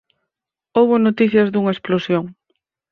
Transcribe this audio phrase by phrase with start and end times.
[0.75, 2.23] Houbo noticias dunha explosión.